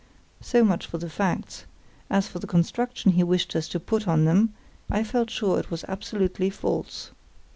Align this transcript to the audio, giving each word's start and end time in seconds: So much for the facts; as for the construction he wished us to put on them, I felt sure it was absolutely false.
So 0.41 0.63
much 0.63 0.87
for 0.87 0.97
the 0.97 1.11
facts; 1.11 1.65
as 2.09 2.27
for 2.27 2.39
the 2.39 2.47
construction 2.47 3.11
he 3.11 3.23
wished 3.23 3.55
us 3.55 3.67
to 3.67 3.79
put 3.79 4.07
on 4.07 4.25
them, 4.25 4.51
I 4.89 5.03
felt 5.03 5.29
sure 5.29 5.59
it 5.59 5.69
was 5.69 5.85
absolutely 5.87 6.49
false. 6.49 7.11